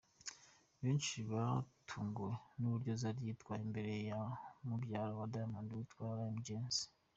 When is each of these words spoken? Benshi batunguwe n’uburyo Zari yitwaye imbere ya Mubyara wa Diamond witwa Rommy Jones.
Benshi 0.81 1.17
batunguwe 1.31 2.33
n’uburyo 2.59 2.91
Zari 3.01 3.19
yitwaye 3.27 3.61
imbere 3.67 3.91
ya 4.09 4.21
Mubyara 4.67 5.11
wa 5.19 5.27
Diamond 5.33 5.69
witwa 5.75 6.05
Rommy 6.17 6.41
Jones. 6.47 6.77